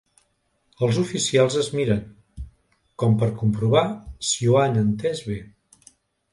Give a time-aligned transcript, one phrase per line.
[0.87, 2.01] Els oficials es miren,
[3.03, 3.87] com per comprovar
[4.33, 5.41] si ho han entès bé.